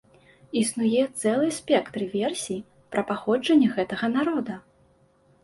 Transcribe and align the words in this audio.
Існуе 0.61 1.03
цэлы 1.21 1.49
спектр 1.57 2.01
версій 2.15 2.59
пра 2.97 3.01
паходжанне 3.11 3.69
гэтага 3.77 4.11
народа. 4.17 4.59